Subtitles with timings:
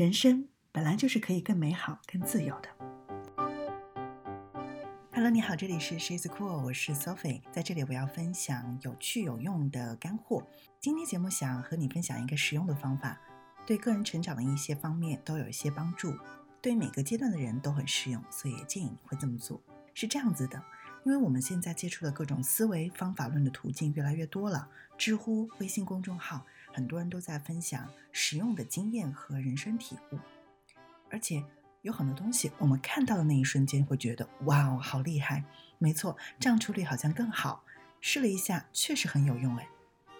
[0.00, 2.70] 人生本来就是可以更美好、更自由的。
[5.12, 10.42] Hello，你好，这里是 She's Cool，我是 Sophie，在这里我要分享有趣有用的干货。
[10.80, 13.20] 今天节目想和你分享一个实用的方法，
[13.66, 16.14] 对个人成长的一些方面都有一些帮助，
[16.62, 19.60] 对每个阶段的人都很适用，所以建议你会这么做。
[19.92, 20.64] 是这样子的，
[21.04, 26.46] 因为我们现在接触的各种思维方法论的途径越来越多了，知乎、微信公众号。
[26.72, 30.18] 很多人都在分享实用的经验和人生体悟，
[31.10, 31.44] 而且
[31.82, 35.44] 有很多东西，我们看到的那一瞬间会觉得哇哦，好厉害！
[35.78, 37.64] 没错，这样处理好像更好。
[38.00, 39.68] 试了一下，确实很有用哎。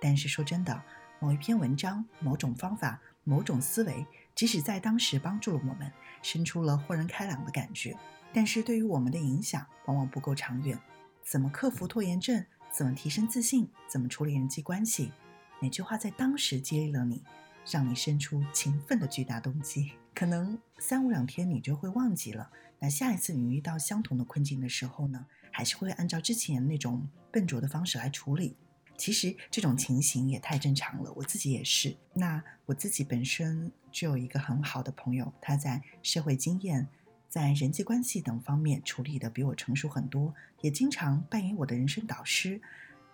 [0.00, 0.82] 但是说真的，
[1.20, 7.96] 某一篇文章、某种方法、某种思维，即使在当时帮助了我们，生出了豁然开朗的感觉，
[8.32, 10.78] 但是对于我们的影响往往不够长远。
[11.22, 12.44] 怎么克服拖延症？
[12.70, 13.68] 怎么提升自信？
[13.86, 15.12] 怎么处理人际关系？
[15.62, 17.22] 哪句话在当时激励了你，
[17.70, 19.92] 让你生出勤奋的巨大动机？
[20.12, 22.50] 可能三五两天你就会忘记了。
[22.80, 28.56] 那下一次你遇到相同的困境的时候呢，还是会按照之前那种笨拙的方式来处理。
[28.96, 31.96] 其实这种情形也太正常了，我自己也是。
[32.12, 36.88] 那我自己本身就有一个很好的朋友，他在社会经验、
[37.28, 42.60] 在人际关系等方面处理的比我成熟很多，也经常扮演我的人生导师。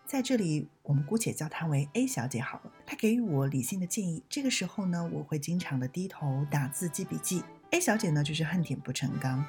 [0.09, 2.73] 在这里，我们姑且叫她为 A 小姐好了。
[2.87, 7.45] 她给予我理性的建议，这个时候呢，我会经常的低头打字记笔记。
[7.73, 9.45] A 小姐呢，就是恨铁不成钢，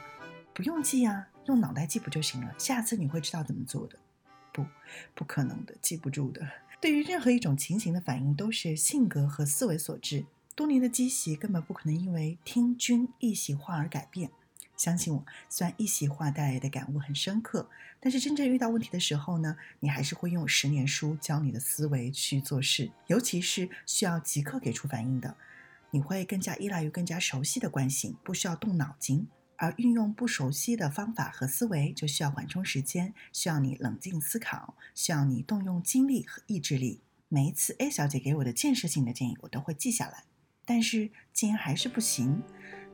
[0.53, 2.53] 不用记啊，用脑袋记不就行了？
[2.57, 3.97] 下次你会知道怎么做的。
[4.51, 4.65] 不，
[5.15, 6.45] 不可能的，记不住的。
[6.81, 10.25] 对于任何一种情形的反应，都是性格和思维所致。
[10.55, 14.29] 多年的积习根本不可能因为听君一席话而改变。
[14.79, 22.89] 相信我，虽然一席话带来的感悟很深刻，但是真正遇到问题的时候呢，你还是会用十年书教你的思维去做事。
[23.07, 25.35] 尤其是需要即刻给出反应的，
[25.91, 29.25] 你会更加依赖于更加熟悉的惯性，不需要动脑筋；
[29.57, 37.01] 而运用不熟悉的方法和思维，就需要缓冲时间，需要你冷静思考，需要你动用精力和意志力。
[37.27, 40.23] 每一次 A 小姐给我的建设性的建议，我都会记下来。
[40.63, 42.41] 但是竟然还是不行，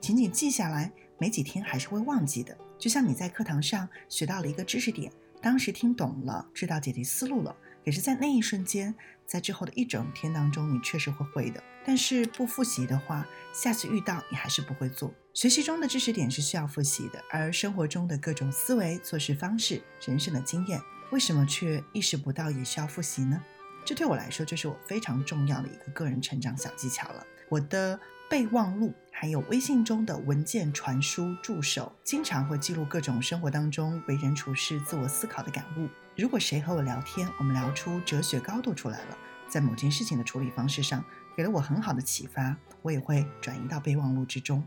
[0.02, 0.92] 仅仅记下来。
[1.18, 5.12] 没几天还是会忘记的，就像你在课堂上学到了一个知识点，
[5.42, 8.94] 当时听懂了，知道解题思路了，也是在那一瞬间，
[9.26, 11.64] 在之后的一整天当中，你确实会会的。
[11.86, 15.14] 但是不复习的话，下次遇到你还是不会做。
[15.34, 23.42] 学习中的知识点是需要复习的，而生活中的各种思维、做事方式、人生的经验，为什么却意识不到也需要复习呢？
[23.86, 27.26] 这对我来说就是我非常重要的一个个人成长小技巧了。
[27.50, 27.98] 我的。
[28.36, 35.88] 备忘录，还有微信中的文件传输助手，经常会记录各种生活当中为人处事、自我思考的感悟。
[36.18, 41.02] 如果谁和我聊天，我们聊出哲学高度出来了，在某件事情的处理方式上
[41.34, 44.62] 给了我很好的启发，我也会转移到备忘录之中。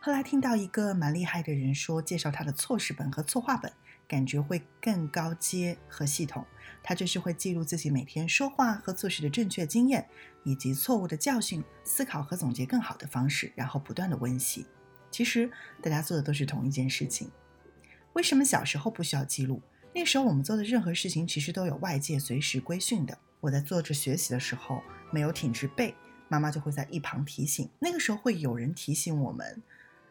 [0.00, 3.70] 后来听到一个蛮厉害的人说，介绍他的错事本和错话本。
[4.06, 6.44] 感觉会更高阶和系统，
[6.82, 10.06] 它就是会记录自己每天说话和做事的正确经验，
[10.44, 14.66] 以及错误的教训，思考和总结更好的方式，然后不断的温习。
[15.10, 15.50] 其实
[15.80, 17.30] 大家做的都是同一件事情。
[18.12, 19.62] 为什么小时候不需要记录？
[19.94, 23.16] 那时候我们做的任何事情其实都有外界随时规训的。
[23.40, 24.82] 我在做着学习的时候
[25.12, 25.94] 没有挺直背，
[26.28, 27.68] 妈妈就会在一旁提醒。
[27.78, 29.62] 那个时候会有人提醒我们，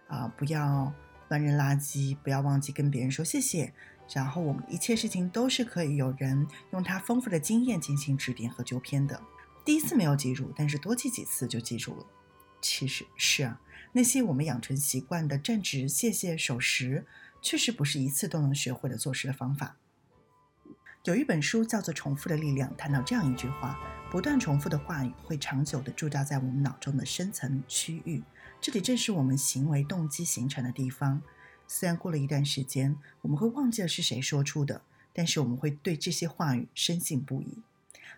[0.08, 0.94] 啊，不要。
[1.34, 3.74] 乱扔垃圾，不要忘记跟别人说谢谢。
[4.14, 9.20] 然后我们一切事情都是可以有人用他丰富的经验进行指点和纠偏的。
[9.66, 12.06] 第一次没有记住，但是多记几次就记住了。
[12.62, 13.60] 其实是啊，
[13.94, 17.08] 那些我们养成习惯的站直、谢谢、守时，
[17.42, 19.78] 确实不是一次都能学会的做事的方法。
[21.06, 23.80] 有一本书叫做《重复的力量》，谈到这样一句话：
[24.12, 28.22] 不断重复的话语会长久地驻扎在我们脑中的深层区域。
[28.64, 31.22] 这里正是我们行为动机形成的地方。
[31.68, 34.82] 虽然过了一段时间，我们会忘记了是谁说出的，
[35.12, 37.58] 但是我们会对这些话语深信不疑。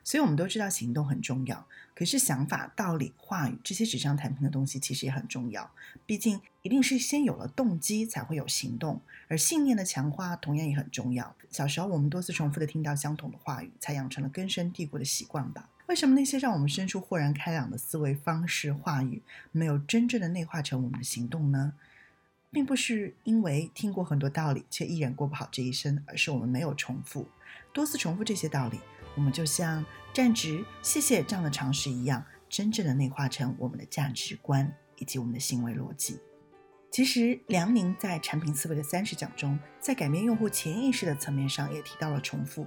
[0.04, 1.66] 所以，我们都知道行动很重要。
[1.96, 5.72] 可是，想法、道理、话语这些纸上谈兵的东西，其实也很重要。
[6.06, 9.02] 毕竟，一定是先有了动机，才会有行动。
[9.28, 11.36] 而信念的强化同样也很重要。
[11.50, 15.70] 小时候，我们多次重复的听到相同的话语，才养成了根深蒂固的习惯吧。
[15.88, 19.22] 为什么那些让我们生出豁然开朗的思维方式、话语，
[19.52, 21.74] 没有真正的内化成我们的行动呢？
[22.52, 27.28] 并不是因为听过很多道理，却依然过不好这一生，而是我们没有重复，
[27.72, 28.80] 多次重复这些道理，
[29.16, 36.20] 我们就像站直、谢谢这样的常识一样，真正的内化成我们的价值观以及我们的行为逻辑。
[36.90, 42.66] 其实，梁宁在产品思维的三十讲中，在改变用户潜意识的层面上，也提到了重复。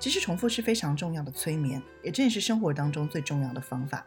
[0.00, 4.04] 其实重复是非常重要的催眠，也正是生活当中最重要的方法。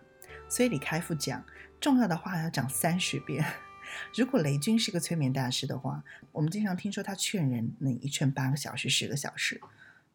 [0.49, 1.45] 所以李开复讲，
[1.79, 3.45] 重要的话要讲三十遍。
[4.17, 9.61] 如果雷军是个催眠大师的话，我们经常听说他劝人能一劝八个小时、十个小时。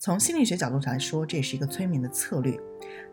[0.00, 2.58] 从心理学角度上来说，这也是一个催眠的策略。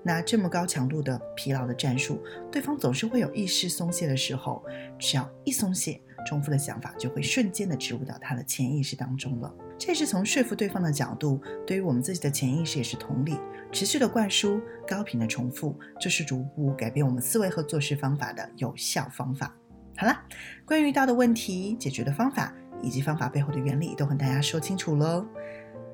[0.03, 2.21] 那这么高强度的疲劳的战术，
[2.51, 4.63] 对方总是会有意识松懈的时候，
[4.97, 9.53] 只要一松懈，重复的想法就会瞬间的植入到他的潜意识当中了。
[9.77, 13.37] 这是从说服对方的角度，对于我们自己的潜意识也是同理。
[13.71, 19.53] 持续的灌输、高频的重复，就是逐步改变我们思维和做事方法的有效方法。
[19.97, 20.17] 好了，
[20.65, 25.25] 关于遇到的问题、解决的方法以及方法背后的原理，都和大家说清楚喽。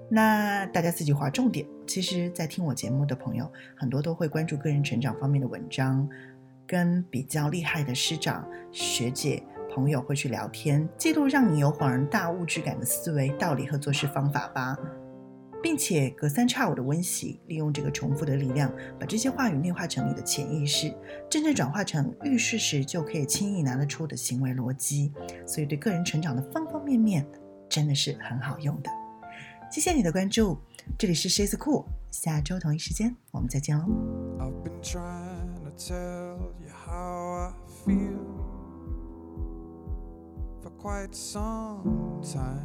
[0.10, 1.66] 那大家自己划重点。
[1.88, 6.07] 其实，在听我节目的朋友，很多都会关注个人成长方面的文章，
[6.68, 9.42] 跟比较厉害的师长、学姐、
[9.73, 14.77] 朋友会去聊天，记录让你有恍然大悟之感的思维道理和做事方法吧，
[15.63, 20.94] 并且隔三差五的温习，利用这个重复的力量，把这些话语内化成你的潜意识，
[21.29, 25.13] 真正转化成遇事时就可以轻易拿得出的行为逻辑。
[25.47, 27.25] 所以，对个人成长的方方面面，
[27.69, 28.89] 真的是很好用的。
[29.71, 30.57] 谢谢你的关注，
[30.97, 33.85] 这里是 She's Cool，下周同一时间我们再见喽。
[34.38, 37.53] I've been trying to tell you how I
[37.85, 38.40] feel
[40.81, 42.57] quite some time.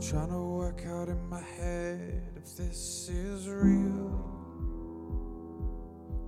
[0.00, 4.12] Trying to work out in my head if this is real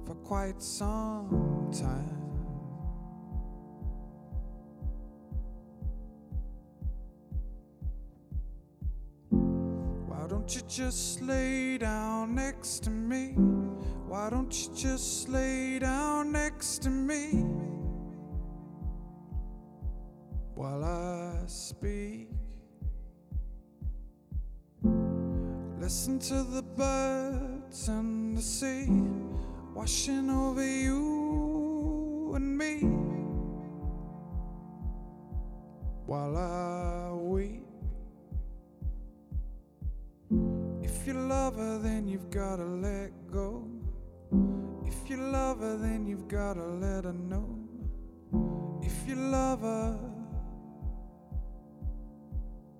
[0.05, 2.25] for quite some time.
[10.08, 13.37] Why don't you just lay down next to me?
[14.08, 17.44] Why don't you just lay down next to me
[20.55, 22.29] while I speak?
[25.81, 28.87] Listen to the birds and the sea
[29.75, 32.79] washing over you and me
[36.06, 37.67] while I weep.
[40.81, 43.65] If you love her, then you've gotta let go.
[45.06, 47.61] If you love her, then you've gotta let her know.
[48.82, 50.00] If you love her,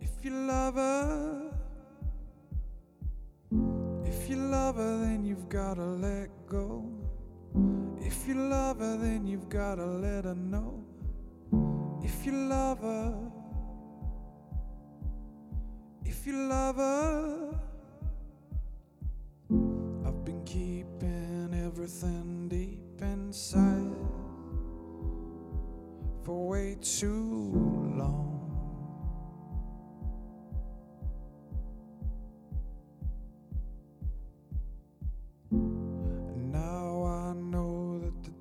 [0.01, 1.53] if you love her,
[4.05, 6.85] if you love her, then you've gotta let go.
[8.01, 10.83] If you love her, then you've gotta let her know.
[12.03, 13.15] If you love her,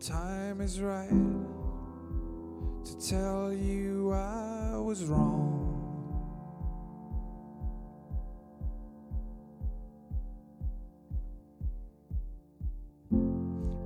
[0.07, 1.09] time is right
[2.85, 5.63] to tell you I was wrong.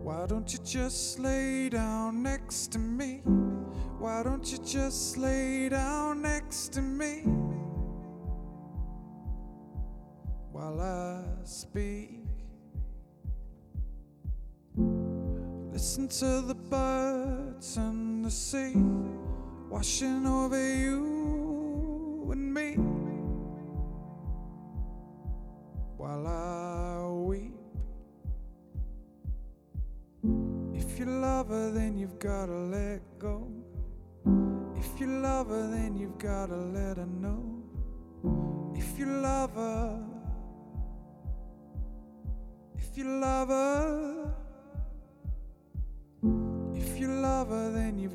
[0.04, 3.22] Why don't you just lay down next to me?
[3.98, 7.22] Why don't you just lay down next to me
[10.52, 12.19] while I speak?
[15.80, 18.74] Listen to the birds and the sea
[19.70, 22.74] washing over you and me
[25.96, 27.54] while I weep.
[30.74, 33.48] If you love her, then you've gotta let go.
[34.76, 37.64] If you love her, then you've gotta let her know.
[38.76, 39.98] If you love her,
[42.78, 43.59] if you love her,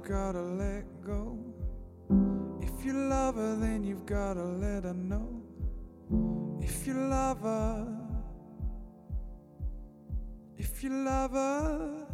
[0.04, 1.38] gotta let go.
[2.60, 5.42] If you love her, then you've gotta let her know.
[6.60, 7.86] If you love her,
[10.58, 12.13] if you love her.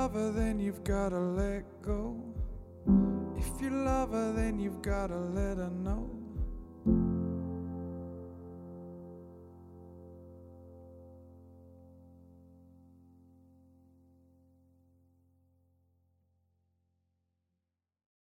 [0.00, 2.16] Love her, then you've gotta let go.
[3.36, 6.19] If you you love her, then you've gotta let her know.